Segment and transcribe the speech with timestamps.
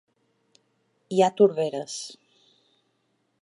[1.17, 1.99] Hi ha torberes.